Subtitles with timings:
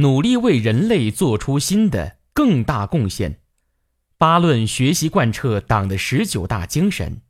[0.00, 3.40] 努力为人类做出新的更大贡献。
[4.16, 7.20] 八论学习贯彻党的十九大精神。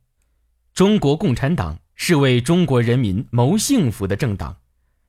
[0.71, 4.57] 中国共产党是为中国人民谋幸福的政党，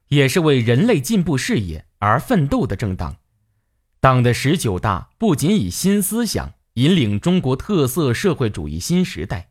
[0.09, 3.17] 也是为人类进步事业而奋斗的政党。
[4.01, 9.51] 党的十九大不仅以新思想引领中国特色社会主义新时代，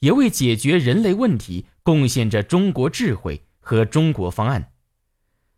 [0.00, 4.72] 也为解决人类问题贡献着中国智慧和中国方案。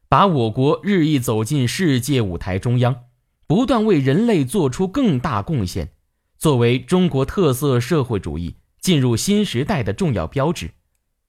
[0.08, 3.04] 把我国日益走进世界舞台中央，
[3.46, 5.90] 不断为人类做出更大贡献，
[6.38, 10.70] 作为中国特色社会主义进入新时代的重要标志，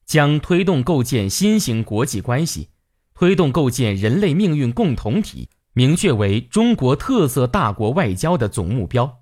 [0.06, 2.68] 将推动构建新型国际关系、
[3.14, 9.18] 推动构建人类命运共同体明确为中国特色大国外交的总目标。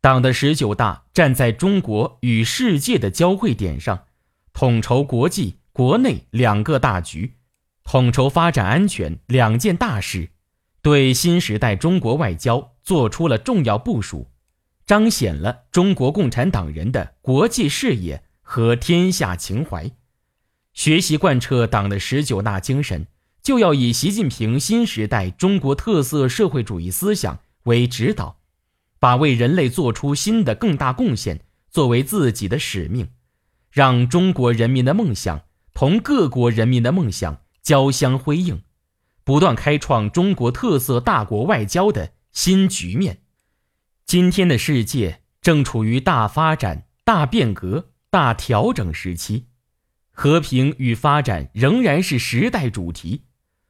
[0.00, 4.06] 党的十九大站在中国与世界的交汇点上，
[4.52, 7.36] 统筹国际、国内两个大局。
[7.84, 10.30] 统筹发展安全两件大事，
[10.80, 14.30] 对新时代中国外交做出了重要部署，
[14.86, 19.90] 彰显了中国共产党人的国际视野和天下情怀。
[20.72, 23.06] 学习贯彻党的十九大精神，
[23.42, 28.38] 就要以习近平新时代中国特色社会主义思想为指导，
[28.98, 33.08] 把为人类做出新的更大贡献作为自己的使命，
[33.70, 35.42] 让中国人民的梦想
[35.74, 37.42] 同各国人民的梦想。
[37.62, 38.62] 交相辉映，
[39.24, 43.22] 不断开创中国特色大国外交的新局面。
[44.04, 49.46] 今天的世界正处于大发展、大变革、大调整时期，
[50.10, 53.22] 和平与发展仍然是时代主题。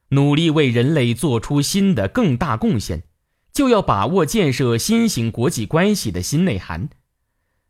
[0.09, 3.03] 努力为人类做出新的更大贡献，
[3.51, 6.89] 就要把握建设新型国际关系的新内涵。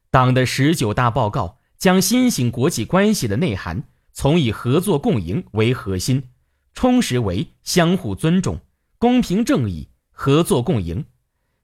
[0.09, 3.83] 党的十九大报告将新型国际关系的内涵。
[4.13, 6.23] 从以合作共赢为核心，
[6.73, 8.61] 充实为相互尊重、
[8.97, 11.05] 公平正义、合作共赢，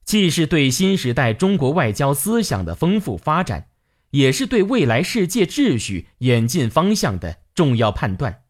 [0.03, 3.67] 既是对新时代中国外交思想的丰富发展，
[4.09, 8.41] 也是对未来世界秩序演进方向的重要判断。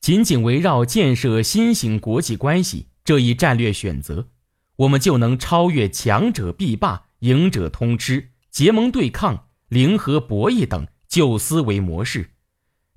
[0.00, 4.28] 仅仅围绕建设新型国际关系这一战略选择，
[4.76, 12.31] 我们就能超越强者必霸、赢者通吃、结盟对抗、零和博弈等旧思维模式。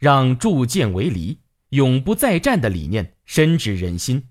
[0.05, 1.39] 让铸剑为犁、
[1.69, 4.27] 永不再战的理念深植人心，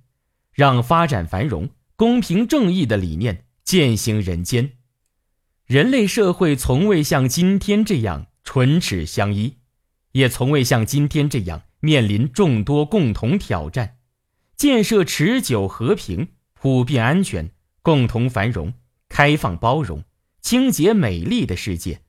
[0.53, 4.75] 让发展繁荣、公平正义的理念践行人间。
[5.67, 9.57] 人类社会从未像今天这样唇齿相依，
[10.13, 13.97] 也从未像今天这样面临众多共同挑战。
[14.57, 17.51] 建设持久和平、普遍安全、
[17.83, 18.75] 共同繁荣、
[19.09, 20.05] 开放包容、
[20.41, 22.03] 清洁美丽的世界，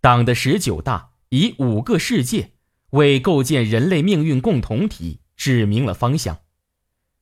[0.00, 2.50] 党的十九大以五个世界。
[2.90, 6.40] 为构建人类命运共同体指明了方向，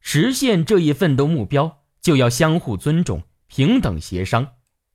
[0.01, 4.47] 实现这一奋斗目标，就要相互尊重、平等协商，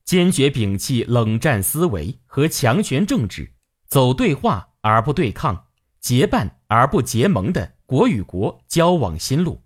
[0.04, 3.52] 坚决摒弃冷战思维和强权政治，
[3.88, 5.66] 走对话而不对抗、
[6.00, 9.62] 结伴而不结盟的国与国交往新路，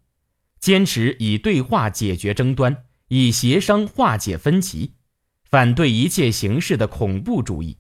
[0.58, 4.94] 坚持以对话解决争端，以协商化解分歧，
[5.44, 7.78] 反对一切形式的恐怖主义，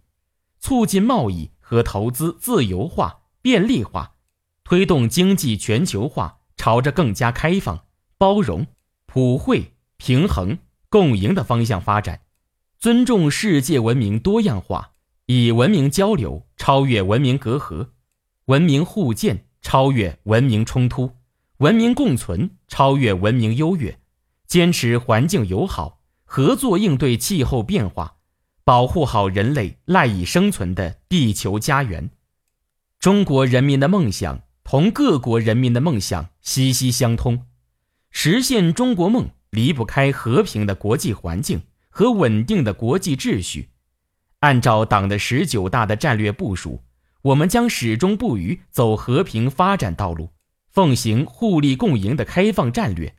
[0.60, 1.50] 促进贸易。
[1.64, 4.12] 和投资自由化、便利化，
[4.64, 7.86] 推动经济全球化朝着更加开放、
[8.18, 8.66] 包容、
[9.06, 10.58] 普惠、平衡、
[10.90, 12.20] 共赢的方向发展，
[12.78, 14.90] 尊重世界文明多样化，
[15.24, 17.88] 以文明交流超越文明隔阂，
[18.44, 21.12] 文明互鉴超越文明冲突，
[21.56, 23.98] 文明共存超越文明优越，
[24.46, 28.18] 坚持环境友好，合作应对气候变化。
[28.64, 32.10] 保护好人类赖以生存的地球家园，
[32.98, 37.46] 中国人民的梦想同各国人民的梦想息息相通，
[38.10, 43.68] 实现中国梦离不开和平的国际环境和稳定的国际秩序。
[44.40, 46.82] 按照党的十九大的战略部署，
[47.20, 50.30] 我们将始终不渝走和平发展道路，
[50.70, 53.14] 奉行互利共赢的开放战略，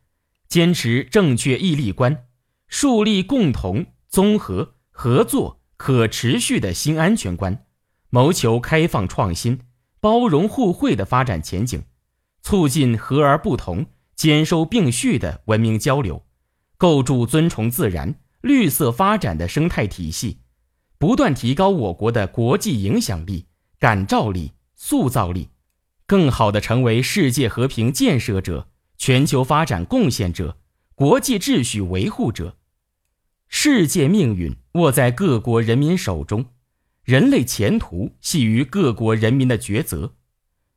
[0.47, 2.25] 坚持正确义利观，
[2.67, 4.74] 树立共同综合。
[4.97, 7.65] 合作可持续的新安全观，
[8.11, 9.59] 谋求开放创新、
[9.99, 11.83] 包容互惠的发展前景，
[12.41, 16.23] 促进和而不同、兼收并蓄的文明交流，
[16.77, 20.39] 构筑尊崇自然、绿色发展的生态体系，
[20.97, 25.49] 不断提高我国的国际影响力、感召力、塑造力，
[26.07, 30.57] 更好地成为世界和平建设者、全球发展贡献者、
[30.95, 32.55] 国际秩序维护者。
[33.57, 36.47] 世界命运握在各国人民手中，
[37.05, 40.15] 人类前途系于各国人民的抉择。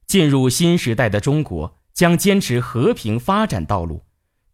[0.06, 4.04] 进入新时代的中国将坚持和平发展道路，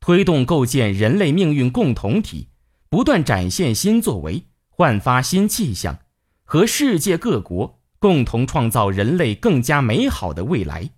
[0.01, 2.49] 推动构建人类命运共同体，
[2.89, 5.99] 不断展现新作为，焕发新气象，
[6.45, 10.91] 和世界各国共同创造人类更加美好的未来。